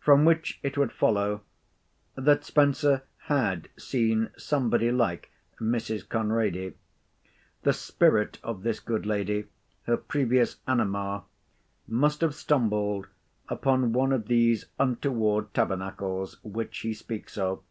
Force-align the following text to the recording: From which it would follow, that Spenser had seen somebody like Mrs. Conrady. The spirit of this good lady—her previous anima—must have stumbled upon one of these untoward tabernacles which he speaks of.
From 0.00 0.24
which 0.24 0.58
it 0.64 0.76
would 0.76 0.90
follow, 0.90 1.42
that 2.16 2.44
Spenser 2.44 3.04
had 3.26 3.68
seen 3.78 4.30
somebody 4.36 4.90
like 4.90 5.30
Mrs. 5.60 6.04
Conrady. 6.08 6.74
The 7.62 7.72
spirit 7.72 8.40
of 8.42 8.64
this 8.64 8.80
good 8.80 9.06
lady—her 9.06 9.96
previous 9.98 10.56
anima—must 10.66 12.22
have 12.22 12.34
stumbled 12.34 13.06
upon 13.48 13.92
one 13.92 14.10
of 14.12 14.26
these 14.26 14.64
untoward 14.80 15.54
tabernacles 15.54 16.42
which 16.42 16.78
he 16.78 16.92
speaks 16.92 17.38
of. 17.38 17.62